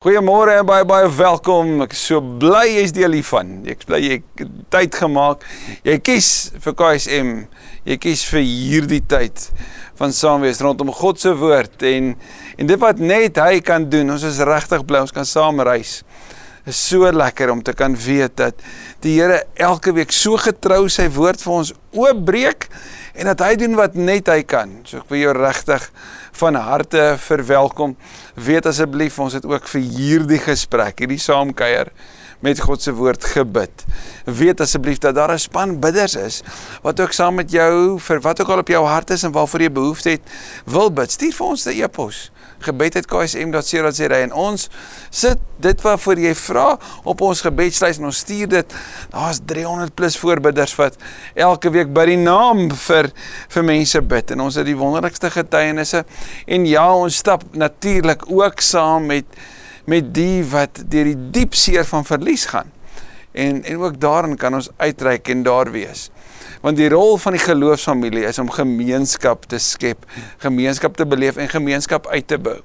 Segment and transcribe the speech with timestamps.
[0.00, 1.82] Goeiemôre en baie baie welkom.
[1.84, 3.50] Ek is so bly jy's deel hiervan.
[3.68, 5.42] Ek bly jy het tyd gemaak.
[5.84, 6.28] Jy kies
[6.64, 7.32] vir KSM.
[7.84, 9.44] Jy kies vir hierdie tyd
[10.00, 12.14] van saam wees rondom God se woord en
[12.56, 14.14] en dit wat net hy kan doen.
[14.16, 15.98] Ons is regtig bly ons kan saam reis.
[16.68, 18.54] Is so lekker om te kan weet dat
[19.00, 22.68] die Here elke week so getrou sy woord vir ons oopbreek
[23.16, 24.80] en dat hy doen wat net hy kan.
[24.84, 25.86] So ek wil jou regtig
[26.40, 27.96] van harte verwelkom.
[28.36, 31.92] Weet asseblief ons het ook vir hierdie gesprek, hierdie saamkuier
[32.40, 33.84] met God se woord gebid.
[34.24, 36.42] Weet asseblief dat daar 'n span bidders is
[36.82, 39.60] wat ook saam met jou vir wat ook al op jou hart is en waarvoor
[39.60, 40.22] jy behoefte het,
[40.64, 41.10] wil bid.
[41.10, 42.30] Stuur vir ons 'n e-pos
[42.64, 44.68] gebed@ksm.co.za en ons
[45.10, 48.74] sit dit waarvoor jy vra op ons gebedslys en ons stuur dit.
[49.10, 50.96] Daar's 300 plus voorbidders wat
[51.34, 53.10] elke week by die naam vir
[53.48, 56.04] vir mense bid en ons het die wonderlikste getuienisse
[56.46, 59.24] en ja, ons stap natuurlik ook saam met
[59.90, 62.70] met die wat deur die diep seer van verlies gaan.
[63.32, 66.10] En en ook daarin kan ons uitreik en daar wees.
[66.60, 70.04] Want die rol van die geloofsfamilie is om gemeenskap te skep,
[70.42, 72.58] gemeenskap te beleef en gemeenskap uit te bou.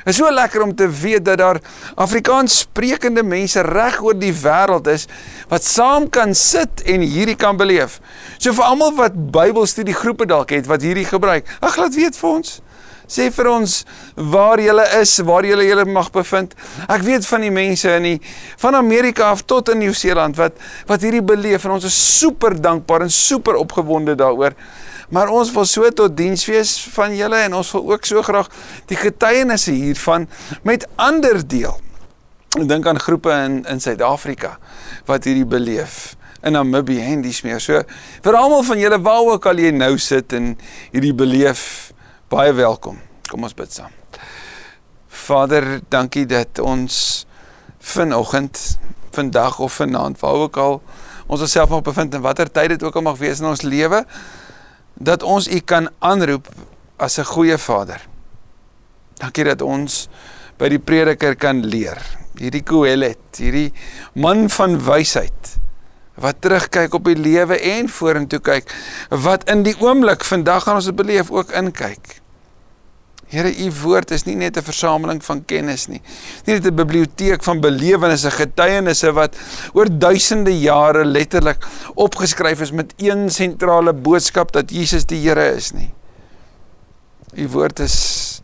[0.00, 1.58] Dit is so lekker om te weet dat daar
[1.94, 5.04] Afrikaans sprekende mense reg oor die wêreld is
[5.50, 7.98] wat saam kan sit en hierdie kan beleef.
[8.38, 12.30] So vir almal wat Bybelstudie groepe dalk het wat hierdie gebruik, ag laat weet vir
[12.30, 12.60] ons.
[13.10, 13.72] Sê vir ons
[14.14, 16.54] waar julle is, waar julle julle mag bevind.
[16.86, 18.18] Ek weet van die mense in die
[18.62, 23.08] van Amerika af tot in Nieu-Seeland wat wat hierdie beleef en ons is super dankbaar
[23.08, 24.54] en super opgewonde daaroor.
[25.10, 28.46] Maar ons wil so tot diens wees van julle en ons wil ook so graag
[28.86, 30.28] die getuienisse hiervan
[30.62, 31.74] met ander deel.
[32.54, 34.56] Ek dink aan groepe in in Suid-Afrika
[35.10, 36.14] wat hierdie beleef
[36.46, 37.58] in Namibië en dis meer.
[37.58, 37.82] So
[38.22, 40.54] vir almal van julle waar ook al jy nou sit en
[40.94, 41.89] hierdie beleef
[42.30, 42.94] Baie welkom.
[43.26, 43.90] Kom ons bid saam.
[45.10, 47.26] Vader, dankie dat ons
[47.82, 48.60] vanoggend,
[49.10, 50.76] vandag of vanaand, waar ook al
[51.26, 54.04] ons osself mag bevind en watter tyd dit ook al mag wees in ons lewe,
[54.94, 56.46] dat ons U kan aanroep
[57.02, 57.98] as 'n goeie Vader.
[59.18, 60.06] Dankie dat ons
[60.56, 61.98] by die prediker kan leer.
[62.38, 63.72] Hierdie Kohelet, hierdie
[64.14, 65.58] man van wysheid
[66.14, 68.74] wat terugkyk op die lewe en vorentoe kyk,
[69.08, 72.19] wat in die oomblik vandag gaan ons dit beleef ook inkyk.
[73.30, 76.02] Here, u woord is nie net 'n versameling van kennis nie.
[76.46, 79.36] Nie net 'n biblioteek van belewennisse, getuienisse wat
[79.72, 85.72] oor duisende jare letterlik opgeskryf is met een sentrale boodskap dat Jesus die Here is
[85.72, 85.92] nie.
[87.34, 88.42] U woord is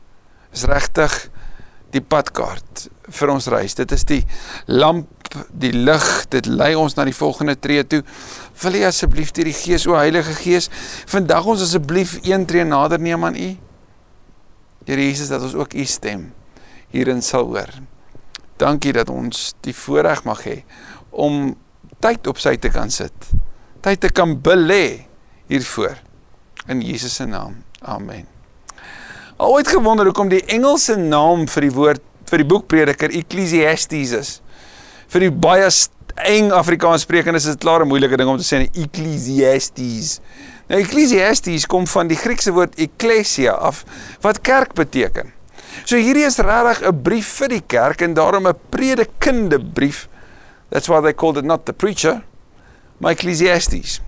[0.52, 1.30] is regtig
[1.90, 3.74] die padkaart vir ons reis.
[3.74, 4.24] Dit is die
[4.66, 5.08] lamp,
[5.50, 8.02] die lig, dit lei ons na die volgende tree toe.
[8.62, 10.70] Wil U asseblief deur die Gees, o Heilige Gees,
[11.06, 13.56] vandag ons asseblief een tree nader neem aan U?
[14.86, 16.30] Here Jesus dat ons ook u stem
[16.94, 17.72] hierin sal hoor.
[18.56, 20.60] Dankie dat ons die voorreg mag hê
[21.10, 21.56] om
[22.00, 23.30] tyd op sy te kan sit.
[23.84, 25.06] Tyd te kan belê
[25.50, 25.98] hiervoor.
[26.70, 27.62] In Jesus se naam.
[27.82, 28.26] Amen.
[29.36, 34.14] Al ooit gewonder hoekom die Engelse naam vir die woord vir die boek Prediker Ecclesiastes
[34.16, 34.30] is.
[35.12, 35.68] Vir die baie
[36.26, 40.20] eng Afrikaans sprekendes is dit klaar 'n moeilike ding om te sê Ecclesiastes.
[40.66, 43.84] Nou Ecclesiastes kom van die Griekse woord ekklesia af
[44.24, 45.30] wat kerk beteken.
[45.84, 50.08] So hierdie is regtig 'n brief vir die kerk en daarom 'n predikende brief.
[50.70, 52.22] That's why they called it not the preacher,
[52.98, 54.00] my Ecclesiastes.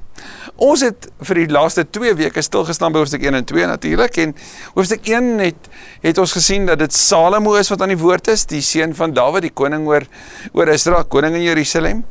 [0.59, 4.17] Ons het vir die laaste 2 weke stil gestaan by hoofstuk 1 en 2 natuurlik
[4.25, 4.35] en
[4.75, 5.69] hoofstuk 1 het
[6.03, 9.15] het ons gesien dat dit Salomo is wat aan die woord is, die seun van
[9.15, 10.07] Dawid, die koning oor
[10.53, 12.05] oor Israel, koning in Jerusalem.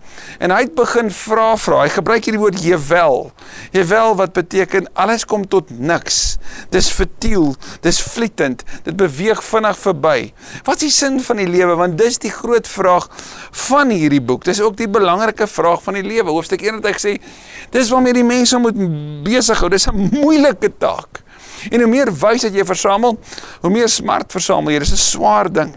[0.43, 1.83] En hy het begin vra vra.
[1.85, 3.29] Hy gebruik hierdie woord Jewel.
[3.75, 6.37] Jewel wat beteken alles kom tot niks.
[6.73, 7.53] Dis futiel,
[7.83, 10.17] dis vlietend, dit beweeg vinnig verby.
[10.67, 11.77] Wat is die sin van die lewe?
[11.79, 13.09] Want dis die groot vraag
[13.67, 14.45] van hierdie boek.
[14.47, 16.31] Dis ook die belangrike vraag van die lewe.
[16.33, 17.15] Hoofstuk 1 het hy gesê,
[17.75, 18.77] dis waarmee die mense moet
[19.25, 19.69] besig hou.
[19.69, 21.23] Dis 'n moeilike taak.
[21.71, 23.17] En hoe meer wysheid jy versamel,
[23.61, 24.79] hoe meer smart versamel jy.
[24.79, 25.73] Dis 'n swaar ding.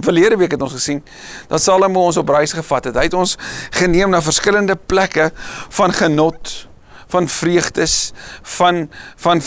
[0.00, 1.02] Verlede week het ons gesien
[1.48, 2.94] dat Salomo ons op reis gevat het.
[2.96, 3.36] Hy het ons
[3.70, 5.30] geneem na verskillende plekke
[5.68, 6.68] van genot,
[7.12, 9.42] van vreugdes, van van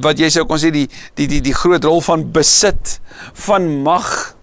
[0.00, 3.00] wat jy sou kon sê die die die die groot rol van besit,
[3.32, 4.36] van mag.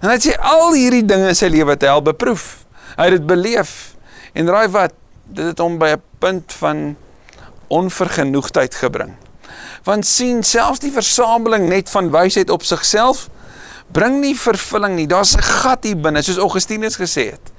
[0.00, 2.66] En hy het sê al hierdie dinge in sy lewe te help beproef.
[2.96, 3.96] Hy het dit beleef.
[4.32, 4.94] En raai wat?
[5.26, 6.96] Dit het hom by 'n punt van
[7.66, 9.14] onvergenoegdheid gebring.
[9.86, 13.28] Want sien, selfs die versameling net van wysheid op sigself
[13.94, 15.06] bring nie vervulling nie.
[15.06, 17.52] Daar's 'n gat hier binne, soos Augustinus gesê het.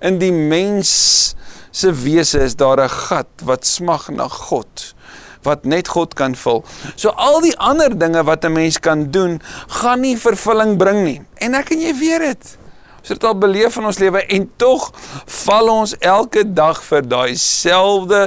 [0.00, 1.34] In die mens
[1.70, 4.94] se wese is daar 'n gat wat smag na God,
[5.42, 6.64] wat net God kan vul.
[6.94, 11.22] So al die ander dinge wat 'n mens kan doen, gaan nie vervulling bring nie.
[11.34, 12.58] En ek en jy weet dit.
[13.06, 14.88] Ons het dit al beleef in ons lewe en tog
[15.30, 18.24] val ons elke dag vir daai selfde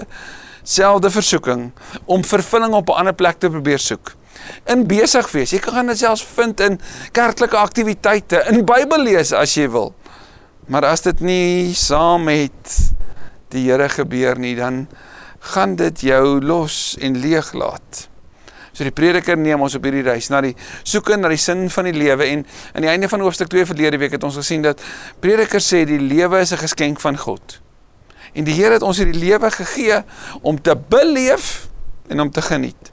[0.64, 1.66] selfde versoeking
[2.08, 4.14] om vervulling op 'n ander plek te probeer soek.
[4.72, 5.52] In besig wees.
[5.52, 6.80] Jy kan dit selfs vind in
[7.12, 9.94] kerklike aktiwiteite, in Bybel lees as jy wil.
[10.68, 12.94] Maar as dit nie saam met
[13.50, 14.88] die Here gebeur nie, dan
[15.40, 18.08] gaan dit jou los en leeg laat.
[18.80, 20.54] So die prediker neem ons op hierdie reis na die
[20.88, 23.98] soeke na die sin van die lewe en aan die einde van hoofstuk 2 verlede
[24.00, 24.80] week het ons gesien dat
[25.20, 27.60] prediker sê die lewe is 'n geskenk van God.
[28.34, 30.00] En die Here het ons hierdie lewe gegee
[30.42, 31.68] om te beleef
[32.08, 32.92] en om te geniet.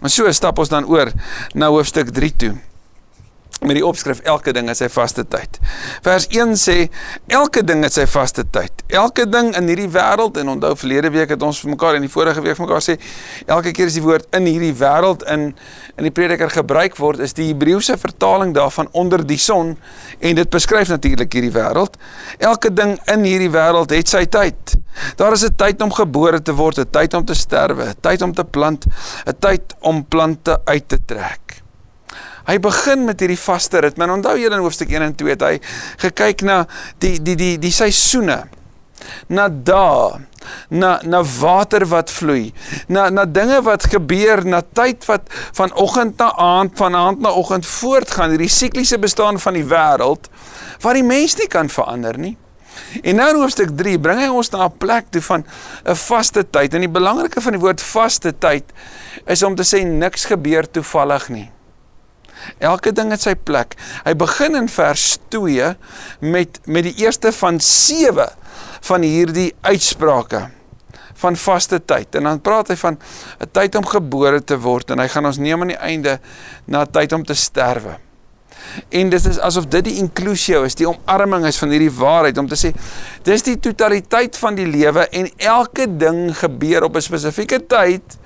[0.00, 1.10] En so stap ons dan oor
[1.54, 2.54] na hoofstuk 3 toe
[3.64, 5.58] met die opskrif elke ding het sy vaste tyd.
[6.04, 6.76] Vers 1 sê
[7.32, 8.84] elke ding het sy vaste tyd.
[8.92, 12.12] Elke ding in hierdie wêreld en onthou verlede week het ons vir mekaar in die
[12.12, 12.98] vorige week vir mekaar sê
[13.46, 15.48] elke keer as die woord in hierdie wêreld in
[15.96, 19.76] in die prediker gebruik word is die Hebreëse vertaling daarvan onder die son
[20.20, 21.96] en dit beskryf natuurlik hierdie wêreld.
[22.38, 24.76] Elke ding in hierdie wêreld het sy tyd.
[25.16, 28.22] Daar is 'n tyd om gebore te word, 'n tyd om te sterwe, 'n tyd
[28.22, 28.86] om te plant,
[29.26, 31.65] 'n tyd om plante uit te trek.
[32.46, 34.06] Hy begin met hierdie vaste ritme.
[34.06, 35.56] En onthou julle in hoofstuk 1 en 2 het hy
[36.06, 36.62] gekyk na
[37.02, 38.44] die die die die seisoene.
[39.28, 40.22] Na dae,
[40.70, 42.52] na na water wat vloei,
[42.88, 45.28] na na dinge wat gebeur, na tyd wat
[45.58, 50.30] van oggend na aand, van aand na oggend voortgaan, hierdie sikliese bestaan van die wêreld
[50.82, 52.36] wat die mens nie kan verander nie.
[53.02, 55.44] En nou in hoofstuk 3 bring hy ons na 'n plek toe van
[55.84, 56.74] 'n vaste tyd.
[56.74, 58.64] En die belangrike van die woord vaste tyd
[59.26, 61.50] is om te sê niks gebeur toevallig nie.
[62.58, 63.76] Elke ding het sy plek.
[64.04, 65.74] Hy begin in vers 2
[66.20, 68.28] met met die eerste van 7
[68.80, 70.46] van hierdie uitsprake
[71.16, 72.14] van vaste tyd.
[72.14, 72.98] En dan praat hy van
[73.40, 76.20] 'n tyd om gebore te word en hy gaan ons neem aan die einde
[76.64, 77.98] na tyd om te sterwe.
[78.88, 82.48] En dit is asof dit die inklusio is, die omarming is van hierdie waarheid om
[82.48, 82.72] te sê
[83.22, 88.18] dis die totaliteit van die lewe en elke ding gebeur op 'n spesifieke tyd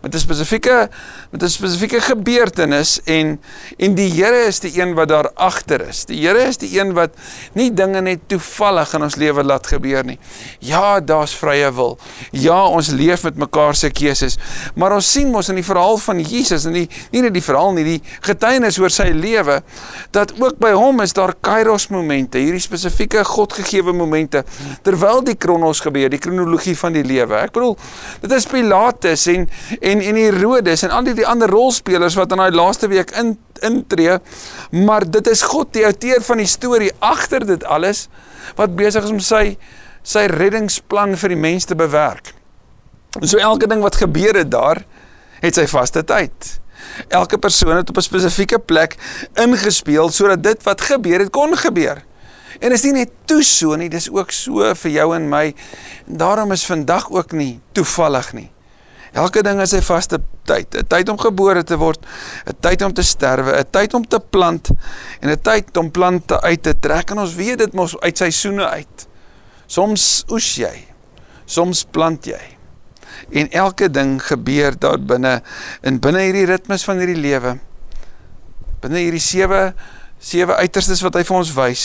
[0.00, 0.88] met 'n spesifieke
[1.30, 3.40] met 'n spesifieke gebeurtenis en
[3.76, 6.04] en die Here is die een wat daar agter is.
[6.04, 7.10] Die Here is die een wat
[7.52, 10.18] nie dinge net toevallig in ons lewe laat gebeur nie.
[10.58, 11.98] Ja, daar's vrye wil.
[12.30, 14.38] Ja, ons leef met mekaar se keuses.
[14.74, 17.72] Maar ons sien mos in die verhaal van Jesus en die nie net die verhaal
[17.72, 19.62] nie, die getuienis oor sy lewe
[20.10, 24.44] dat ook by hom is daar kairos momente, hierdie spesifieke Godgegewe momente
[24.82, 27.34] terwyl die kronos gebeur, die kronologie van die lewe.
[27.34, 27.76] Ek bedoel,
[28.20, 29.48] dit is Pilatus en,
[29.80, 33.12] en en en Herodes en al die, die ander rolspelers wat in daai laaste week
[33.20, 33.34] in
[33.66, 34.18] intree,
[34.70, 38.06] maar dit is God die outeur van die storie agter dit alles
[38.56, 39.44] wat besig is om sy
[40.06, 42.32] sy reddingsplan vir die mens te bewerk.
[43.20, 44.80] So elke ding wat gebeur het daar
[45.40, 46.60] het sy vaste tyd.
[47.12, 48.96] Elke persoon het op 'n spesifieke plek
[49.34, 52.02] ingespeel sodat dit wat gebeur het kon gebeur.
[52.60, 55.54] En is nie net toe so nie, dis ook so vir jou en my.
[56.06, 58.50] Daarom is vandag ook nie toevallig nie.
[59.12, 60.74] Elke ding het sy vaste tyd.
[60.74, 62.06] 'n Tyd om gebore te word,
[62.46, 64.70] 'n tyd om te sterwe, 'n tyd om te plant
[65.20, 67.10] en 'n tyd om plante uit te trek.
[67.10, 69.08] En ons weet dit mos uit seisoene uit.
[69.66, 70.86] Soms oes jy,
[71.44, 72.58] soms plant jy.
[73.30, 75.42] En elke ding gebeur daar binne
[75.82, 77.58] in binne hierdie ritmes van hierdie lewe.
[78.80, 79.74] Binne hierdie sewe
[80.20, 81.84] sewe uiterstes wat hy vir ons wys,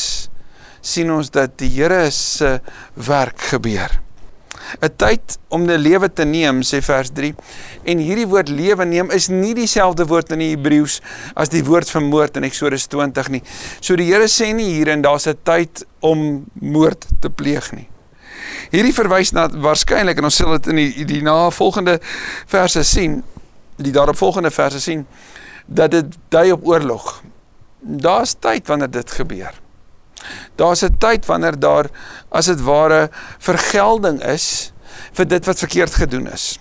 [0.81, 2.59] sien ons dat die Here se
[2.94, 4.05] werk gebeur.
[4.81, 7.36] 'n tyd om 'n lewe te neem sê vers 3
[7.84, 11.02] en hierdie woord lewe neem is nie dieselfde woord in die Hebreëus
[11.36, 13.44] as die woord vir moord in Eksodus 20 nie.
[13.80, 17.88] So die Here sê nie hier en daar's 'n tyd om moord te pleeg nie.
[18.72, 22.00] Hierdie verwys na waarskynlik en ons sal dit in die die navolgende
[22.45, 23.24] verse sien,
[23.78, 25.06] die daaropvolgende verse sien
[25.66, 27.24] dat dit dui op oorlog.
[27.80, 29.65] Daar's tyd wanneer dit gebeur.
[30.56, 31.90] Daar's 'n tyd wanneer daar
[32.30, 34.72] as dit ware vergelding is
[35.14, 36.60] vir dit wat verkeerd gedoen is.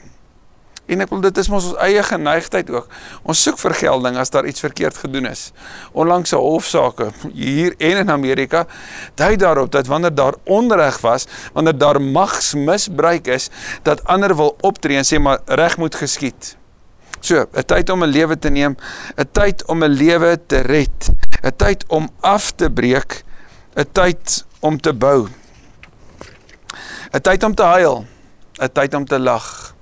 [0.84, 2.90] En ek wil dit is mos ons eie geneigtheid ook.
[3.25, 5.52] Ons soek vergelding as daar iets verkeerd gedoen is.
[5.92, 8.66] Onlangs 'n hofsaake hier en in Amerika
[9.14, 13.49] dui daarop dat wanneer daar onreg was, wanneer daar magsmisbruik is,
[13.82, 16.56] dat ander wil optree en sê maar reg moet geskied.
[17.20, 18.76] So, 'n tyd om 'n lewe te neem,
[19.16, 21.11] 'n tyd om 'n lewe te red,
[21.42, 23.25] 'n tyd om af te breek
[23.76, 25.28] 'n tyd om te bou.
[27.12, 28.06] 'n tyd om te huil,
[28.62, 29.74] 'n tyd om te lag.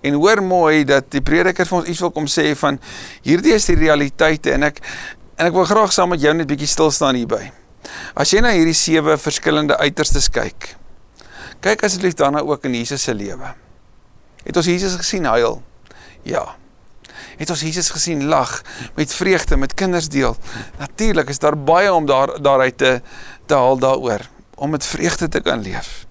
[0.00, 2.80] En hoor mooi dat die prediker vir ons iets wil kom sê van
[3.22, 4.80] hierdie is die realiteite en ek
[5.36, 7.52] en ek wil graag saam met jou net bietjie stil staan hierby.
[8.14, 10.76] As jy na hierdie sewe verskillende uiterstes kyk,
[11.60, 13.54] kyk asseblief daarna ook in Jesus se lewe.
[14.46, 15.62] Het ons Jesus gesien huil?
[16.22, 16.56] Ja.
[17.36, 18.62] Het ons Jesus gesien lag
[18.96, 20.36] met vreugde met kinders deel.
[20.78, 23.00] Natuurlik is daar baie om daar daaruit te
[23.46, 26.06] te haal daaroor om met vreugde te kan leef.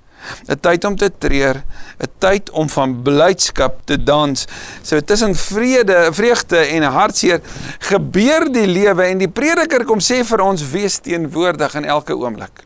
[0.47, 1.63] 'n tyd om te treur,
[1.97, 4.45] 'n tyd om van blydskap te dans.
[4.81, 7.41] So tussen vrede, vreugde en hartseer
[7.79, 12.65] gebeur die lewe en die prediker kom sê vir ons wees teenwoordig in elke oomblik.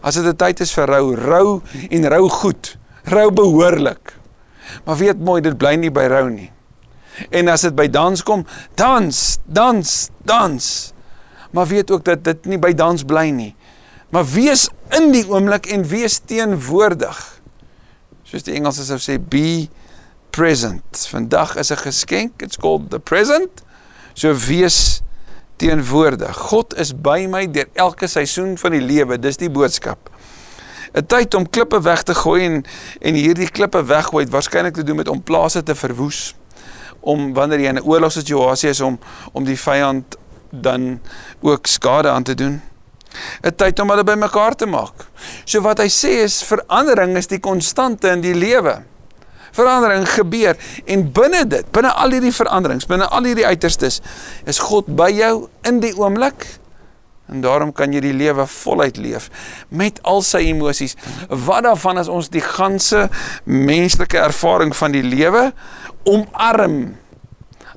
[0.00, 4.14] As dit 'n tyd is vir rou, rou en rou goed, rou behoorlik.
[4.84, 6.52] Maar weet mooi, dit bly nie by rou nie.
[7.30, 10.92] En as dit by dans kom, dans, dans, dans.
[11.50, 13.56] Maar weet ook dat dit nie by dans bly nie.
[14.08, 17.18] Maar wees in die oomblik en wees teenwoordig.
[18.24, 19.68] Soos die Engelse sou sê be
[20.32, 21.06] present.
[21.10, 22.42] Vandag is 'n geskenk.
[22.42, 23.62] It's called the present.
[24.12, 25.00] So wees
[25.56, 26.36] teenwoordig.
[26.36, 29.18] God is by my deur elke seisoen van die lewe.
[29.18, 30.10] Dis die boodskap.
[30.92, 32.64] 'n Tyd om klippe weg te gooi en
[33.00, 36.34] en hierdie klippe weggooi het waarskynlik te doen met om plase te verwoes.
[37.00, 38.98] Om wanneer jy in 'n oorlogssituasie is om
[39.32, 40.16] om die vyand
[40.50, 41.00] dan
[41.40, 42.62] ook skade aan te doen.
[43.42, 45.06] 'n tyd om hulle bymekaar te maak.
[45.44, 48.82] So wat hy sê is verandering is die konstante in die lewe.
[49.52, 54.00] Verandering gebeur en binne dit, binne al hierdie veranderings, binne al hierdie uiterstes,
[54.46, 56.46] is God by jou in die oomblik.
[57.28, 59.28] En daarom kan jy die lewe voluit leef
[59.68, 60.96] met al sy emosies.
[61.28, 63.08] Wat daarvan as ons die ganse
[63.44, 65.50] menslike ervaring van die lewe
[66.08, 66.96] omarm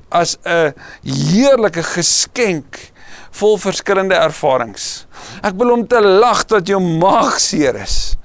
[0.08, 0.72] as 'n
[1.04, 2.92] heerlike geskenk
[3.30, 5.06] vol verskillende ervarings.
[5.40, 8.16] Ek wil om te lag dat jou maag seer is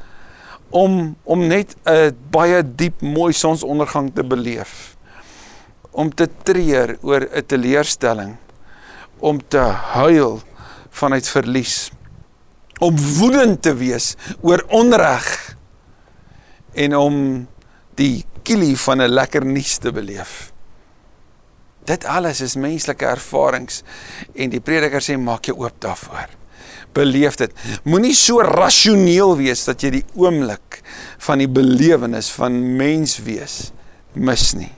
[0.70, 4.98] om om net 'n baie diep mooi sonsondergang te beleef.
[5.92, 8.38] Om te treur oor 'n teleurstelling,
[9.20, 9.64] om te
[9.96, 10.42] huil
[10.90, 11.92] vanuit verlies,
[12.80, 15.56] om woedend te wees oor onreg
[16.74, 17.48] en om
[17.96, 20.52] die kilie van 'n lekker nuus te beleef.
[21.86, 23.84] Dit alles is menslike ervarings
[24.36, 26.37] en die prediker sê maak jou oop daarvoor.
[26.98, 27.54] Beleef dit.
[27.86, 30.82] Moenie so rasioneel wees dat jy die oomblik
[31.28, 33.70] van die belewenis van mens wees
[34.18, 34.74] mis nie.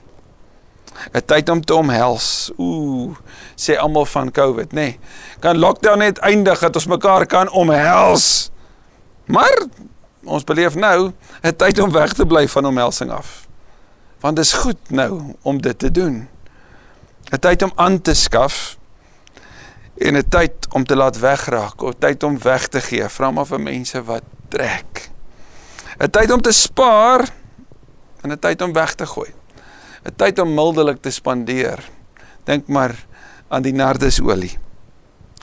[1.12, 2.50] 'n Tyd om te omhels.
[2.58, 3.16] Ooh,
[3.56, 4.74] sê almal van COVID, nê.
[4.74, 4.98] Nee,
[5.40, 8.50] kan lockdown net eindig dat ons mekaar kan omhels.
[9.24, 9.64] Maar
[10.24, 11.12] ons beleef nou
[11.42, 13.48] 'n tyd om weg te bly van omhelsing af.
[14.20, 16.28] Want dit is goed nou om dit te doen.
[17.32, 18.76] 'n tyd om aan te skaf
[20.00, 23.46] en 'n tyd om te laat wegraak, 'n tyd om weg te gee, vra maar
[23.46, 25.10] vir mense wat trek.
[25.98, 27.28] 'n tyd om te spaar
[28.22, 29.30] en 'n tyd om weg te gooi.
[30.04, 31.78] 'n tyd om mildelik te spandeer.
[32.44, 33.06] Dink maar
[33.48, 34.58] aan die nardesolie.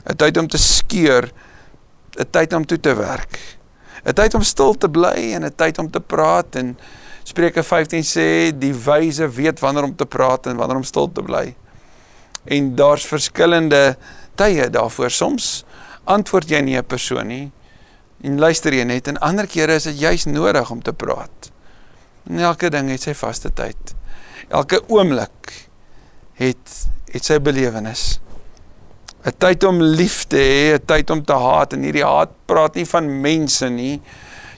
[0.06, 1.32] 'n tyd om te skeur,
[2.20, 3.40] 'n tyd om toe te werk.
[4.06, 6.78] 'n tyd om stil te bly en 'n tyd om te praat en
[7.24, 11.22] Spreuke 15 sê die wyse weet wanneer om te praat en wanneer om stil te
[11.22, 11.56] bly
[12.48, 13.98] en daar's verskillende
[14.38, 15.12] tye daarvoor.
[15.12, 15.65] Soms
[16.06, 17.51] antwoord jy nie 'n persoon nie
[18.24, 21.51] en luister jy net en ander kere is dit juis nodig om te praat.
[22.29, 23.96] En elke ding het sy vaste tyd.
[24.50, 25.70] Elke oomblik
[26.39, 28.20] het het sy belewenis.
[29.25, 32.75] 'n Tyd om lief te hê, 'n tyd om te haat en hierdie haat praat
[32.75, 34.01] nie van mense nie.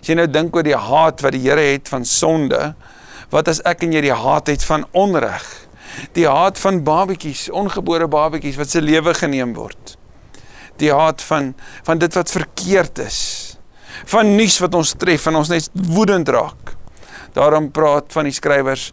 [0.01, 2.75] As jy nou dink oor die haat wat die Here het van sonde,
[3.29, 5.68] wat as ek en jy die haat het van onreg?
[6.17, 9.95] Die haat van babetjies, ongebore babetjies wat se lewe geneem word.
[10.79, 11.53] Die haat van
[11.87, 13.19] van dit wat verkeerd is.
[14.09, 16.75] Van nuus wat ons tref en ons net woedend raak.
[17.35, 18.89] Daarom praat van die skrywers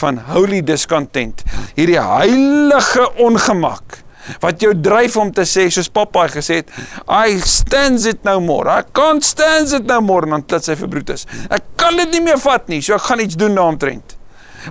[0.00, 1.42] van holy discontent.
[1.76, 4.02] Hierdie heilige ongemak
[4.42, 6.70] wat jou dryf om te sê soos pappa gesê het,
[7.06, 8.66] I stands it no more.
[8.66, 11.28] I can't stand it no more, want dit sê vir Brutus.
[11.46, 14.15] Ek kan dit nie meer vat nie, so ek gaan iets doen daaromtrent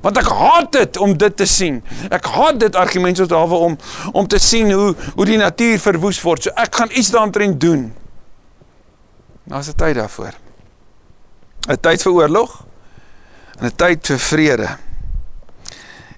[0.01, 1.83] want ek haat dit om dit te sien.
[2.09, 3.77] Ek haat dit argumente wat daar om
[4.11, 6.43] om te sien hoe hoe die natuur verwoes word.
[6.43, 7.93] So ek gaan iets daaroor doen.
[9.43, 10.33] Daar's 'n tyd daarvoor.
[11.69, 12.65] 'n Tyd vir oorlog
[13.59, 14.77] en 'n tyd vir vrede.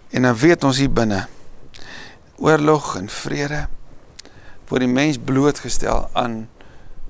[0.10, 1.28] En dan weet ons hier binne
[2.38, 3.68] oorlog en vrede
[4.68, 6.50] word die mens blootgestel aan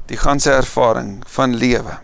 [0.06, 1.98] die ganse ervaring van lewe.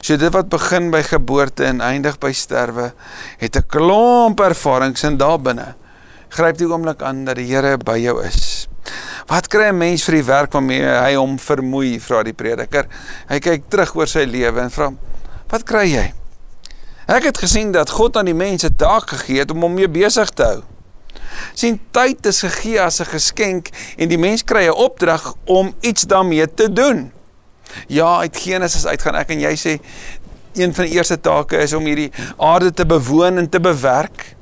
[0.00, 2.92] So dit wat begin by geboorte en eindig by sterwe,
[3.38, 5.74] het 'n klomp ervarings in daarbinne.
[6.28, 8.68] Gryp die oomblik aan dat die Here by jou is.
[9.26, 12.86] Wat kry 'n mens vir die werk waarmee hy hom vermoei, vra die prediker.
[13.28, 14.92] Hy kyk terug oor sy lewe en vra:
[15.48, 16.12] "Wat kry jy?"
[17.06, 20.30] Ek het gesien dat God aan die mense taak gegee het om hom mee besig
[20.30, 20.62] te hou.
[21.54, 26.02] Sien tyd is gegee as 'n geskenk en die mens kry 'n opdrag om iets
[26.02, 27.12] daarmee te doen.
[27.86, 29.78] Ja, uit Genesis uit gaan ek en jy sê
[30.54, 34.36] een van die eerste take is om hierdie aarde te bewoon en te bewerk.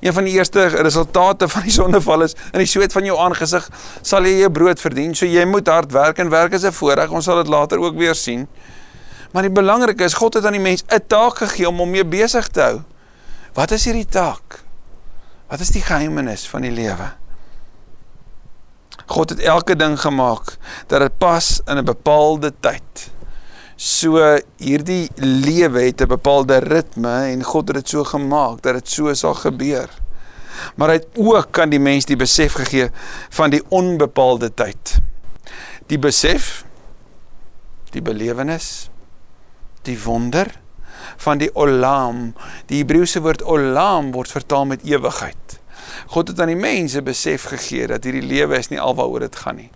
[0.00, 3.66] Een van die eerste resultate van die sondeval is in die sweet van jou aangesig
[4.00, 5.14] sal jy jou brood verdien.
[5.14, 7.10] So jy moet hard werk en werk is 'n voorreg.
[7.10, 8.48] Ons sal dit later ook weer sien.
[9.32, 12.04] Maar die belangrike is God het aan die mens 'n taak gegee om hom mee
[12.04, 12.80] besig te hou.
[13.52, 14.64] Wat is hierdie taak?
[15.48, 17.12] Wat is die geheimenis van die lewe?
[19.10, 20.54] God het elke ding gemaak
[20.90, 23.10] dat dit pas in 'n bepaalde tyd.
[23.76, 28.88] So hierdie lewe het 'n bepaalde ritme en God het dit so gemaak dat dit
[28.88, 29.88] so sal gebeur.
[30.76, 32.90] Maar hy het ook aan die mens die besef gegee
[33.30, 34.98] van die onbepaalde tyd.
[35.86, 36.64] Die besef,
[37.90, 38.90] die belewenis,
[39.82, 40.60] die wonder
[41.16, 42.34] van die olam.
[42.66, 45.59] Die Hebreëse woord olam word vertaal met ewigheid.
[46.06, 49.56] God het aan die mense besef gegee dat hierdie lewe is nie alwaaroor dit gaan
[49.56, 49.70] nie.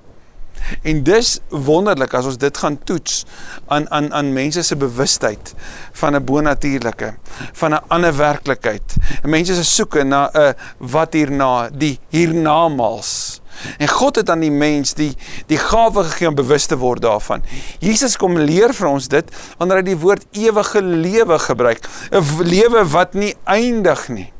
[0.83, 3.25] En dis wonderlik as ons dit gaan toets
[3.73, 5.55] aan aan aan mense se bewustheid
[5.93, 7.15] van 'n bonatuurlike,
[7.53, 8.97] van 'n ander werklikheid.
[9.23, 13.41] Mense se soeke na 'n uh, wat hierna, die hiernamaals.
[13.79, 15.17] En God het aan die mens die
[15.47, 17.43] die gawe gegee om bewus te word daarvan.
[17.79, 19.25] Jesus kom leer vir ons dit
[19.59, 24.33] wanneer hy die woord ewige lewe gebruik, 'n lewe wat nie eindig nie.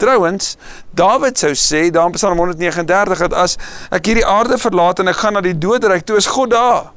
[0.00, 0.56] Trouwens,
[0.96, 3.56] Dawid sou sê daar in Psalm 139 dat as
[3.92, 6.92] ek hierdie aarde verlaat en ek gaan na die doodryk toe, is God daar.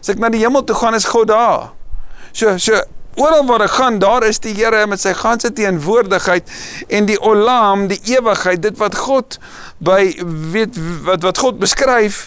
[0.00, 1.72] As ek na die hemel toe gaan, is God daar.
[2.32, 2.80] So so
[3.20, 6.48] oral waar ek gaan, daar is die Here met sy ganse teenwoordigheid
[6.88, 9.38] en die olam, die ewigheid, dit wat God
[9.84, 10.00] by
[10.52, 12.26] weet wat wat God beskryf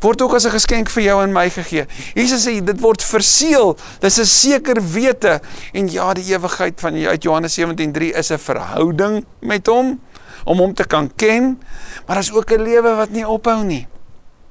[0.00, 1.86] word ook as 'n geskenk vir jou en my gegee.
[2.14, 3.76] Jesus sê dit word verseël.
[4.00, 5.40] Dis 'n seker wete
[5.72, 10.00] en ja, die ewigheid van uit Johannes 17:3 is 'n verhouding met hom
[10.44, 11.62] om hom te kan ken,
[12.06, 13.86] maar daar's ook 'n lewe wat nie ophou nie.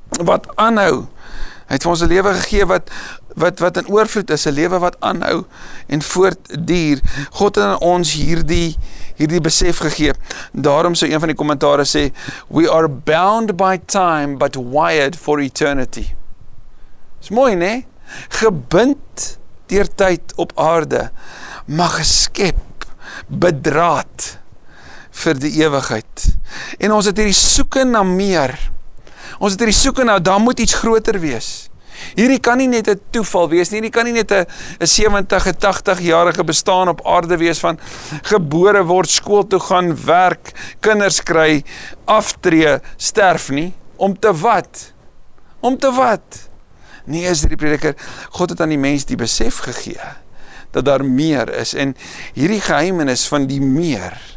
[0.10, 1.06] Wat aanhou.
[1.68, 2.90] Hy het vir ons 'n lewe gegee wat
[3.38, 5.46] wat wat in oorvloed is, 'n lewe wat aanhou
[5.88, 7.02] en voortduur.
[7.32, 8.78] God het aan ons hierdie
[9.16, 10.14] hierdie besef gegee.
[10.54, 12.14] Daarom sou een van die kommentare sê,
[12.48, 16.16] "We are bound by time but wired for eternity."
[17.20, 17.86] Dis mooi, né?
[18.30, 21.12] Gebind deur tyd op aarde,
[21.66, 22.86] maar geskep,
[23.28, 24.38] bedraad
[25.12, 26.38] vir die ewigheid.
[26.80, 28.56] En ons het hierdie soeke na meer.
[29.40, 31.70] Ons het hierdie soeke na daar moet iets groter wees.
[32.18, 33.82] Hierdie kan nie net 'n toeval wees nie.
[33.82, 34.46] Hierdie kan nie net 'n
[34.80, 37.80] 'n 70, 80 jarige bestaan op aarde wees van
[38.24, 41.64] gebore word, skool toe gaan, werk, kinders kry,
[42.06, 44.94] aftree, sterf nie om te wat?
[45.60, 46.50] Om te wat?
[47.06, 47.96] Nee, is die prediker,
[48.30, 50.00] God het aan die mens die besef gegee
[50.72, 51.96] dat daar meer is en
[52.34, 54.37] hierdie geheimenis van die meer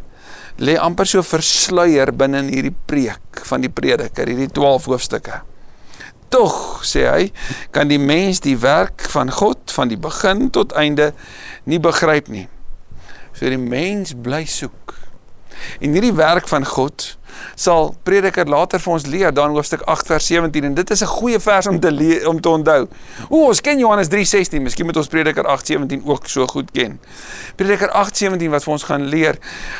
[0.61, 5.41] lê amper so versluier binne in hierdie preek van die prediker, hierdie 12 hoofstukke.
[6.31, 7.31] Tog, sê hy,
[7.75, 11.11] kan die mens die werk van God van die begin tot einde
[11.67, 12.47] nie begryp nie.
[13.35, 14.95] So die mens bly soek.
[15.81, 17.15] En hierdie werk van God
[17.55, 21.07] sal Prediker later vir ons leer dan hoofstuk 8 vers 17 en dit is 'n
[21.07, 22.89] goeie vers om te leer, om te onthou.
[23.29, 27.01] O, ons ken Johannes 3:16, miskien moet ons Prediker 8:17 ook so goed ken.
[27.57, 29.39] Prediker 8:17 wat vir ons gaan leer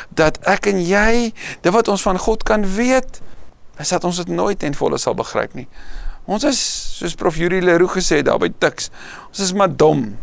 [0.09, 3.21] dat ek en jy, dit wat ons van God kan weet,
[3.79, 5.67] is dat ons dit nooit ten volle sal begryp nie.
[6.29, 6.59] Ons is
[6.99, 8.91] soos prof Yuri Leroux gesê daar by Tuks.
[9.29, 10.17] Ons is maar dom.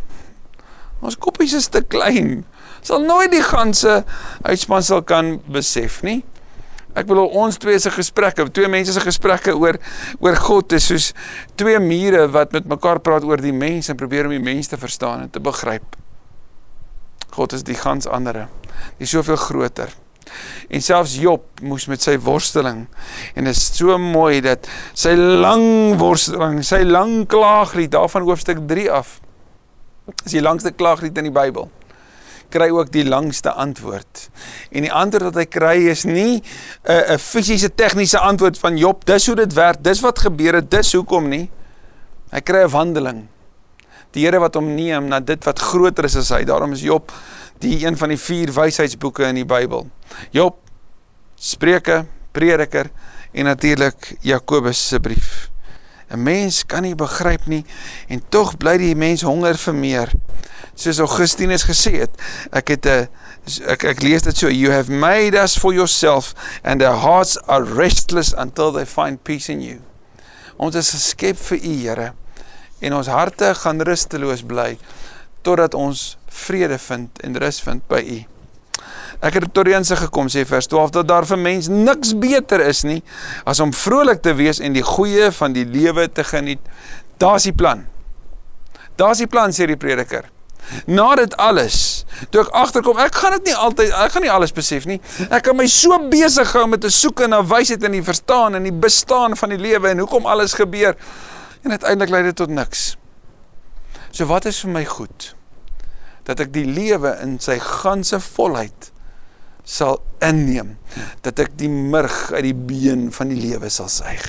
[1.03, 2.44] Ons koppies is te klein.
[2.87, 4.03] Sal nooit die ganse
[4.46, 6.22] uitspansel kan besef nie.
[6.99, 9.79] Ek bedoel ons twee se gesprekke, twee mense se gesprekke oor
[10.25, 11.13] oor God is soos
[11.61, 14.81] twee mure wat met mekaar praat oor die mens en probeer om die mens te
[14.81, 15.95] verstaan en te begryp.
[17.37, 18.49] God is die gans andere.
[18.99, 19.95] Dis soveel groter.
[20.69, 22.85] En selfs Job moes met sy worsteling
[23.33, 28.91] en dit is so mooi dat sy lang worsteling, sy lang klaaglied daarvan hoofstuk 3
[28.99, 29.19] af.
[30.25, 31.71] Is die langste klaaglied in die Bybel.
[32.49, 34.29] Kry ook die langste antwoord.
[34.71, 36.43] En die antwoord wat hy kry is nie
[36.85, 40.71] 'n 'n fisiese tegniese antwoord van Job, dis hoe dit werk, dis wat gebeur het,
[40.71, 41.51] dis hoekom nie.
[42.31, 43.29] Hy kry 'n wandeling.
[44.13, 46.45] Die Here wat hom neem na dit wat groter is as hy.
[46.45, 47.13] Daarom is Job
[47.59, 49.89] die een van die vier wysheidsboeke in die Bybel.
[50.31, 50.57] Job,
[51.37, 52.91] Spreuke, Prediker
[53.33, 55.51] en natuurlik Jakobus se brief.
[56.11, 57.64] 'n Mens kan nie begryp nie
[58.09, 60.12] en tog bly die mens honger vir meer.
[60.75, 62.11] Soos Augustinus gesê het,
[62.53, 63.09] ek het 'n
[63.66, 67.64] ek ek lees dit so, you have made us for yourself and our hearts are
[67.64, 69.81] restless until they find peace in you.
[70.57, 72.12] Ons is geskep vir U, Here,
[72.81, 74.79] en ons harte gaan rusteloos bly
[75.42, 78.38] totdat ons vrede vind en rus vind by U.
[79.18, 82.85] Ek het tot insig gekom sê vers 12 dat daar vir mens niks beter is
[82.87, 83.00] nie
[83.48, 86.62] as om vrolik te wees en die goeie van die lewe te geniet.
[87.18, 87.83] Daar's die plan.
[88.98, 90.28] Daar's die plan sê die prediker.
[90.87, 94.52] Na dit alles, toe ek agterkom, ek gaan dit nie altyd ek gaan nie alles
[94.54, 94.98] besef nie.
[95.31, 98.68] Ek kan my so besig hou met te soek na wysheid en die verstaan en
[98.68, 100.94] die bestaan van die lewe en hoekom alles gebeur.
[101.64, 102.92] En uiteindelik lei dit tot niks.
[104.12, 105.33] So wat is vir my goed?
[106.28, 108.92] Dat ek die lewe in sy ganse volheid
[109.68, 110.76] sal inneem.
[111.24, 114.26] Dat ek die murg uit die been van die lewe sal suig.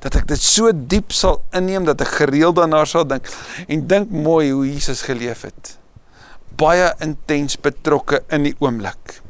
[0.00, 3.28] Dat ek dit so diep sal inneem dat ek gereeld daarna sal dink
[3.66, 5.76] en dink mooi hoe Jesus geleef het.
[6.60, 9.20] Baie intens betrokke in die oomblik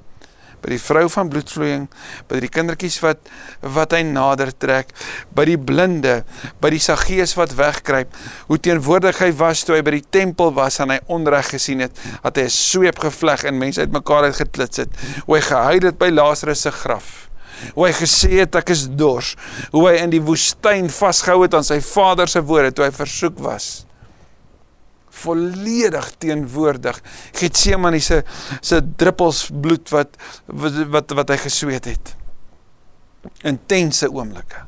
[0.62, 1.86] by die vrou van bloedvloeiing,
[2.28, 3.30] by die kindertjies wat
[3.76, 4.92] wat hy nader trek,
[5.36, 6.20] by die blinde,
[6.62, 8.14] by die saggees wat wegkruip,
[8.48, 11.96] hoe teenwoordig hy was toe hy by die tempel was en hy onreg gesien het,
[12.22, 14.90] dat hy 'n sweep gevleg en mense uitmekaar het geklits het,
[15.26, 17.28] hoe hy gehuil het by Lazarus se graf.
[17.74, 19.36] Hoe hy gesê het ek is dors,
[19.72, 23.38] hoe hy in die woestyn vasgehou het aan sy Vader se woorde toe hy versoek
[23.38, 23.89] was
[25.22, 27.00] volledig teenwoordig.
[27.36, 28.22] Getsemane se
[28.60, 30.16] se druppels bloed wat
[30.94, 32.14] wat wat hy gesweet het.
[33.44, 34.66] Intense oomblikke.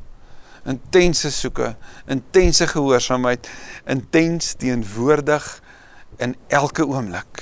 [0.69, 1.73] Intense soeke,
[2.07, 3.49] intense gehoorsaamheid,
[3.91, 5.47] intens teenwoordig
[6.23, 7.41] in elke oomblik.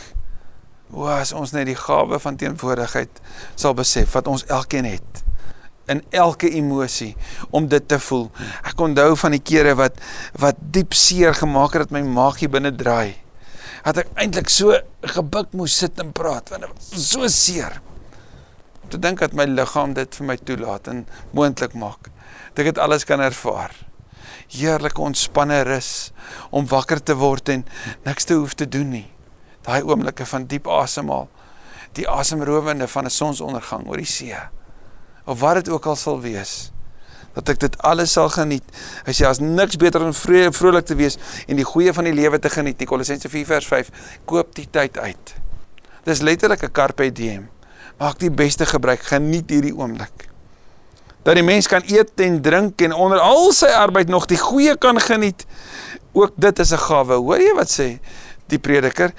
[0.91, 3.21] O, as ons net die gawe van teenwoordigheid
[3.55, 5.10] sal besef wat ons elkeen het
[5.89, 7.15] in elke emosie
[7.49, 8.29] om dit te voel.
[8.67, 9.97] Ek onthou van die kere wat
[10.41, 13.17] wat diep seer gemaak het dat my maagie binne draai.
[13.85, 14.77] Dat ek eintlik so
[15.15, 17.79] gebuk moes sit en praat want dit was so seer.
[18.91, 22.11] Te dink dat my liggaam dit vir my toelaat en moontlik maak.
[22.53, 23.73] Dat ek dit alles kan ervaar.
[24.51, 26.11] Heerlike ontspanne rus
[26.51, 27.65] om wakker te word en
[28.05, 29.07] niks te hoef te doen nie.
[29.65, 31.29] Daai oomblikke van diep asemhaal.
[31.95, 34.35] Die asemrowende van 'n sonsondergang oor die see
[35.25, 36.71] of wat dit ook al sal wees
[37.35, 38.65] dat ek dit alles sal geniet.
[39.05, 42.15] Hy sê as niks beter om vrede vrolik te wees en die goeie van die
[42.15, 42.81] lewe te geniet.
[42.87, 43.91] Kolossense 4 vers 5.
[44.27, 45.35] Koop die tyd uit.
[46.07, 47.49] Dis letterlik 'n carpe diem.
[47.99, 49.01] Maak die beste gebruik.
[49.01, 50.27] Geniet hierdie oomblik.
[51.23, 54.77] Dat die mens kan eet en drink en onder al sy arbeid nog die goeie
[54.77, 55.45] kan geniet.
[56.11, 57.13] Ook dit is 'n gawe.
[57.13, 57.99] Hoor jy wat sê?
[58.51, 59.13] Die prediker.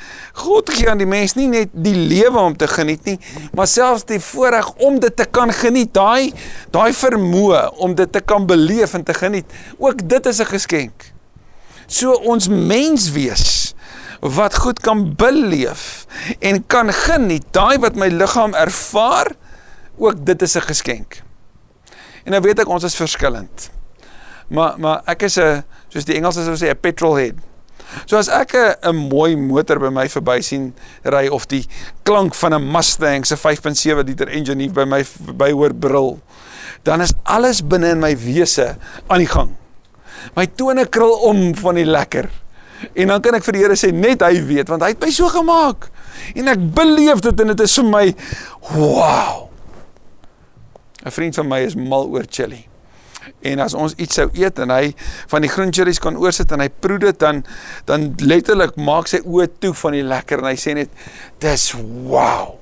[0.45, 3.19] God gee aan die mens nie net die lewe om te geniet nie,
[3.57, 5.93] maar selfs die voorreg om dit te kan geniet.
[5.97, 6.33] Daai
[6.75, 9.49] daai vermoë om dit te kan beleef en te geniet.
[9.79, 11.13] Ook dit is 'n geskenk.
[11.87, 13.75] So ons mens wees
[14.21, 16.07] wat goed kan beleef
[16.39, 19.35] en kan geniet, daai wat my liggaam ervaar,
[19.99, 21.23] ook dit is 'n geskenk.
[22.25, 23.71] En nou weet ek ons is verskillend.
[24.49, 27.35] Maar maar ek is 'n soos die Engelsers sou sê 'n petrolhead.
[28.07, 30.75] So as ek 'n mooi motor by my verby sien
[31.05, 31.67] ry of die
[32.03, 36.21] klank van 'n Mustang se 5.7 liter engine by my by hoor brul,
[36.85, 38.77] dan is alles binne in my wese
[39.09, 39.57] aan die gang.
[40.35, 42.31] My tone krul om van die lekker.
[42.95, 45.11] En dan kan ek vir die Here sê net hy weet want hy het my
[45.11, 45.91] so gemaak.
[46.35, 48.07] En ek beleef dit en dit is vir my
[48.75, 49.49] wow.
[51.05, 52.72] 'n Vriend van my is mal oor chili.
[53.43, 54.93] En as ons iets sou eet en hy
[55.33, 57.43] van die groen chillies kan oorsit en hy proe dit dan
[57.89, 60.93] dan letterlik maak sy oë toe van die lekker en hy sê net
[61.43, 61.73] dis
[62.07, 62.55] wow.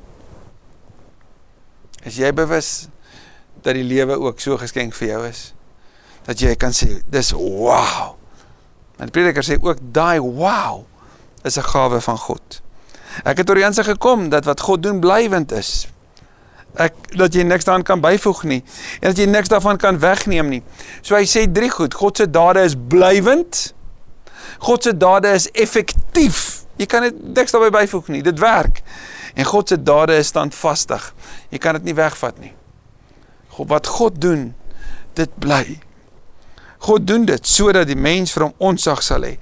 [2.08, 2.88] Is jy bewus
[3.60, 5.42] dat die lewe ook so geskenk vir jou is?
[6.24, 8.16] Dat jy kan sê dis wow.
[8.96, 10.86] En die prediker sê ook daai wow
[11.44, 12.62] is 'n gawe van God.
[13.24, 15.88] Ek het oor aanse gekom dat wat God doen blywend is
[16.78, 18.60] ek dat jy niks daaraan kan byvoeg nie
[19.00, 20.62] en dat jy niks daarvan kan wegneem nie.
[21.02, 21.94] So hy sê drie goed.
[21.94, 23.72] God se dade is blywend.
[24.60, 26.64] God se dade is effektief.
[26.80, 28.22] Jy kan dit niks daarby byvoeg nie.
[28.22, 28.82] Dit werk.
[29.34, 31.12] En God se dade is standvastig.
[31.50, 32.54] Jy kan dit nie wegvat nie.
[33.56, 34.50] God wat God doen,
[35.18, 35.80] dit bly.
[36.86, 39.34] God doen dit sodat die mens vir hom onsag sal hê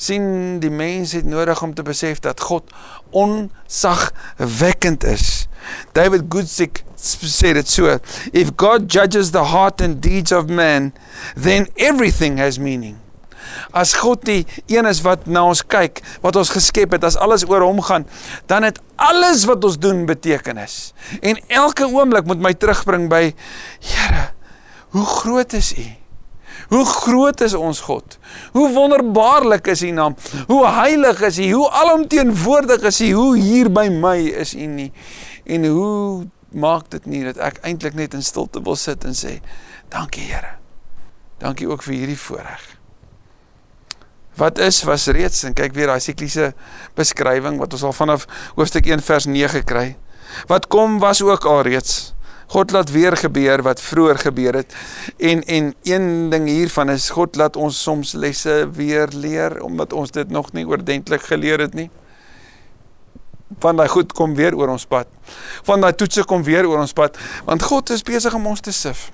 [0.00, 2.72] sien die mens het nodig om te besef dat God
[3.10, 5.48] onsagwekkend is.
[5.92, 7.98] David Guzik sê dit so:
[8.32, 10.92] If God judges the heart and deeds of man,
[11.36, 12.96] then everything has meaning.
[13.74, 17.44] As God die een is wat na ons kyk, wat ons geskep het, as alles
[17.48, 18.06] oor hom gaan,
[18.50, 20.92] dan het alles wat ons doen betekenis.
[21.20, 23.30] En elke oomblik moet my terugbring by
[23.80, 24.30] Here,
[24.94, 25.88] hoe groot is U?
[26.70, 28.18] Hoe groot is ons God?
[28.54, 30.14] Hoe wonderbaarlik is U naam?
[30.46, 31.48] Hoe heilig is U?
[31.52, 33.12] Hoe alomteenwoordig is U?
[33.12, 34.92] Hoe hier by my is U nie?
[35.44, 39.38] En hoe maak dit nie dat ek eintlik net in stilte wil sit en sê,
[39.90, 40.56] dankie Here.
[41.42, 42.62] Dankie ook vir hierdie voorreg.
[44.38, 46.52] Wat is was reeds en kyk weer daai sikliese
[46.98, 49.88] beskrywing wat ons al vanaf hoofstuk 1 vers 9 kry.
[50.46, 52.12] Wat kom was ook al reeds
[52.50, 54.74] God laat weer gebeur wat vroeër gebeur het.
[55.18, 60.10] En en een ding hiervan is God laat ons soms lesse weer leer omdat ons
[60.10, 61.90] dit nog nie oordentlik geleer het nie.
[63.58, 65.08] van daai goed kom weer oor ons pad.
[65.66, 68.72] Van daai toetse kom weer oor ons pad, want God is besig om ons te
[68.72, 69.08] sif.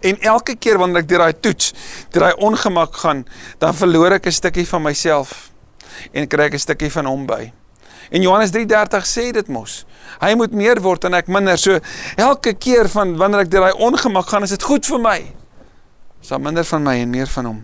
[0.00, 1.72] En elke keer wanneer ek deur daai toets,
[2.12, 3.24] deur daai ongemak gaan,
[3.58, 5.50] dan verloor ek 'n stukkie van myself
[6.12, 7.52] en kry ek 'n stukkie van hom by.
[8.10, 9.84] En Johannes 3:30 sê dit mos.
[10.20, 11.58] Hy moet meer word en ek minder.
[11.58, 11.78] So
[12.16, 15.18] elke keer van wanneer ek deur daai ongemak gaan, is dit goed vir my.
[16.20, 17.60] Is daar minder van my en meer van hom.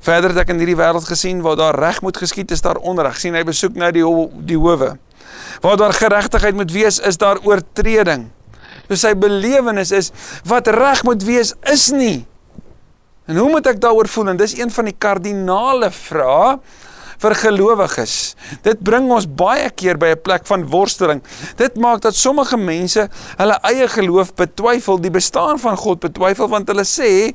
[0.00, 3.18] Verder het ek in hierdie wêreld gesien waar daar reg moet geskied is daar onreg.
[3.20, 4.96] sien hy besoek nou die ho die howe.
[5.60, 8.30] Waar daar geregtigheid moet wees, is daar oortreding.
[8.88, 10.12] So sy belewenis is
[10.44, 12.24] wat reg moet wees is nie.
[13.26, 14.34] En hoe moet ek daaroor voel?
[14.34, 16.58] En dis een van die kardinale vrae
[17.18, 18.34] vir gelowiges.
[18.62, 21.22] Dit bring ons baie keer by 'n plek van worsteling.
[21.56, 26.68] Dit maak dat sommige mense hulle eie geloof betwyfel, die bestaan van God betwyfel want
[26.68, 27.34] hulle sê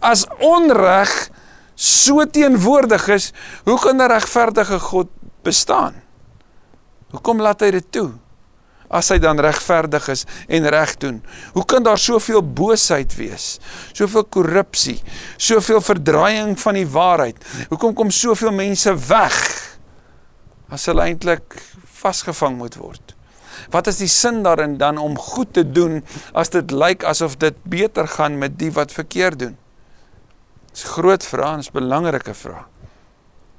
[0.00, 1.30] as onreg
[1.74, 3.32] so teenwoordig is,
[3.64, 5.08] hoe kan 'n regverdige God
[5.42, 5.94] bestaan?
[7.10, 8.10] Hoekom laat hy dit toe?
[8.88, 11.20] As hy dan regverdig is en reg doen.
[11.52, 13.58] Hoe kan daar soveel boosheid wees?
[13.92, 14.98] Soveel korrupsie,
[15.36, 17.36] soveel verdraaiing van die waarheid.
[17.68, 19.38] Hoekom kom soveel mense weg
[20.68, 21.60] as hulle eintlik
[22.00, 23.14] vasgevang moet word?
[23.72, 26.00] Wat is die sin daarin dan om goed te doen
[26.32, 29.56] as dit lyk asof dit beter gaan met die wat verkeerd doen?
[30.72, 32.77] Dis groot vraag en 'n belangrike vraag.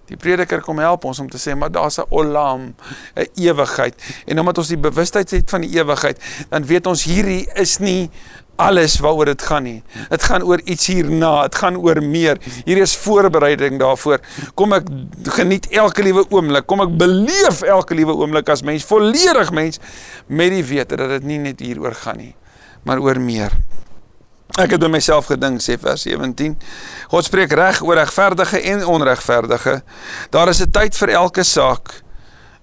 [0.10, 2.74] Die prediker kom help ons om te sê maar daar's 'n olam,
[3.16, 3.96] 'n ewigheid.
[4.26, 6.18] En omdat ons die bewustheid het van die ewigheid,
[6.50, 8.10] dan weet ons hierdie is nie
[8.60, 9.84] alles waaroor dit gaan nie.
[10.10, 12.38] Dit gaan oor iets hierna, dit gaan oor meer.
[12.66, 14.20] Hier is voorbereiding daarvoor.
[14.60, 14.90] Kom ek
[15.24, 19.80] geniet elke liewe oomblik, kom ek beleef elke liewe oomblik as mens, volledig mens
[20.28, 22.36] met die wete dat dit nie net hieroor gaan nie,
[22.84, 23.56] maar oor meer.
[24.58, 26.56] Ek het by myself gedink sê vers 17.
[27.12, 29.82] God spreek reg oor regverdige en onregverdige.
[30.34, 32.02] Daar is 'n tyd vir elke saak,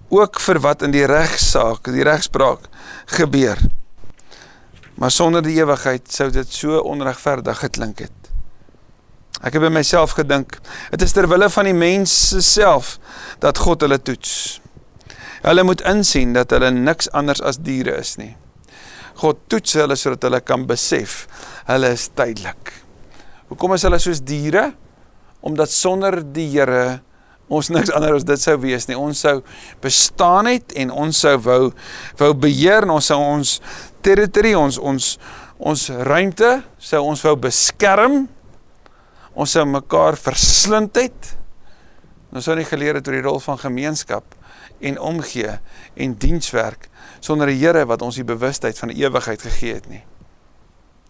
[0.09, 2.59] ook vir wat in die regsaak, die regspraak
[3.05, 3.57] gebeur.
[4.95, 8.11] Maar sonder die ewigheid sou dit so onregverdig geklink het.
[9.41, 10.57] Ek het by myself gedink,
[10.89, 12.97] dit is ter wille van die mens self
[13.39, 14.61] dat God hulle toets.
[15.41, 18.35] Hulle moet insien dat hulle niks anders as diere is nie.
[19.17, 21.25] God toets hulle sodat hulle kan besef
[21.67, 22.73] hulle is tydelik.
[23.49, 24.71] Hoekom is hulle soos diere?
[25.45, 26.99] Omdat sonder die Here
[27.47, 28.97] ons niks anders as dit sou wees nie.
[28.99, 29.37] Ons sou
[29.83, 31.61] bestaan het en ons sou wou
[32.19, 33.53] wou beheer en ons sou ons
[34.03, 35.11] territorie ons ons
[35.57, 38.25] ons ruimte sou ons wou beskerm.
[39.37, 41.33] Ons sou mekaar verslind het.
[42.33, 44.35] Ons sou nie geleer het oor die rol van gemeenskap
[44.83, 45.55] en omgee
[45.95, 50.03] en dienswerk sonder die Here wat ons die bewustheid van die ewigheid gegee het nie.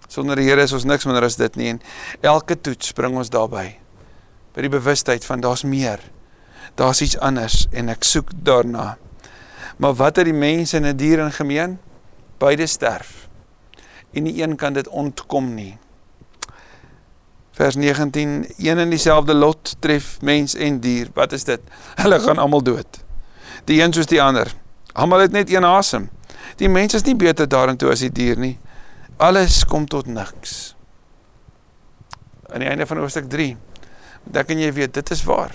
[0.08, 1.82] Sonder die Here is ons niks minder as dit nie en
[2.22, 3.76] elke toets bring ons daarby
[4.56, 6.02] by die bewustheid van daar's meer.
[6.76, 8.96] Daar's iets anders en ek soek daarna.
[9.78, 11.76] Maar wat het die mense en die diere in gemeen?
[12.41, 13.28] Beide sterf.
[14.13, 15.78] En nie een kan dit ontkom nie.
[17.58, 21.10] Vers 19: Een en dieselfde lot tref mens en dier.
[21.13, 21.62] Wat is dit?
[21.96, 23.02] Hulle gaan almal dood.
[23.65, 24.54] Die een soos die ander.
[24.98, 26.10] Almal het net een asem.
[26.58, 28.58] Die mens is nie beter daarin toe as die dier nie
[29.18, 30.76] alles kom tot niks.
[32.54, 33.56] Aan die einde van hoofstuk 3
[34.28, 35.54] dan kan jy weet dit is waar.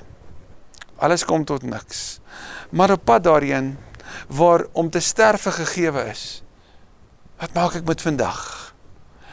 [1.02, 2.20] Alles kom tot niks.
[2.70, 3.76] Maar op pad daarheen
[4.32, 6.42] waar om te sterwe gegeewe is.
[7.40, 8.40] Wat maak ek met vandag?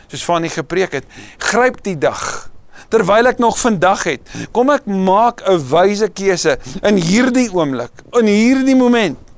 [0.10, 2.50] Soos van die gepreek het, gryp die dag
[2.90, 4.30] terwyl ek nog vandag het.
[4.52, 9.29] Kom ek maak 'n wyse keuse in hierdie oomblik, in hierdie moment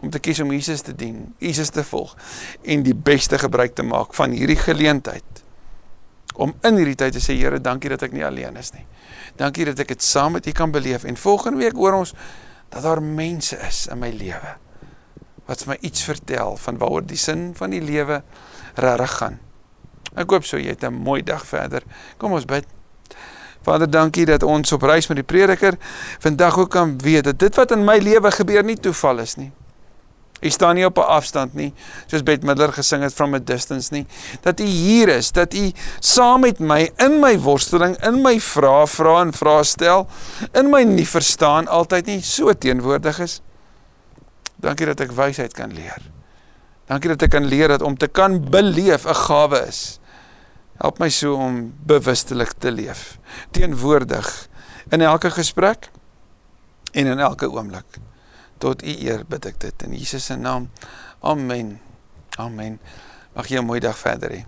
[0.00, 2.16] om te kies om Jesus te dien, Jesus te volg
[2.62, 5.44] en die beste gebruik te maak van hierdie geleentheid.
[6.34, 8.86] Om in hierdie tyd te sê Here, dankie dat ek nie alleen is nie.
[9.36, 12.14] Dankie dat ek dit saam met U kan beleef en volgende week hoor ons
[12.70, 14.56] dat daar mense is in my lewe
[15.50, 18.20] wat my iets vertel van waaroor die sin van die lewe
[18.78, 19.40] regtig gaan.
[20.14, 21.82] Ek hoop so jy het 'n mooi dag verder.
[22.18, 22.66] Kom ons bid.
[23.62, 25.74] Vader, dankie dat ons op reis met die prediker
[26.18, 29.52] vandag ook kan weet dat dit wat in my lewe gebeur nie toeval is nie.
[30.40, 31.72] Hy staan nie op 'n afstand nie,
[32.06, 34.06] soos Beth Midler gesing het from a distance nie.
[34.40, 38.86] Dat U hier is, dat U saam met my in my worsteling, in my vrae,
[38.86, 40.08] vra en vrae stel,
[40.52, 43.40] in my nie verstaan altyd nie so teenwoordig is.
[44.56, 46.00] Dankie dat ek wysheid kan leer.
[46.86, 50.00] Dankie dat ek kan leer dat om te kan beleef 'n gawe is.
[50.80, 53.18] Help my so om bewustelik te leef,
[53.50, 54.48] teenwoordig
[54.90, 55.90] in elke gesprek
[56.92, 58.00] en in elke oomblik
[58.60, 60.68] tot u eer bid ek dit in Jesus se naam.
[61.24, 61.78] Amen.
[62.38, 62.78] Amen.
[63.34, 64.44] Mag jy 'n mooi dag verder hê.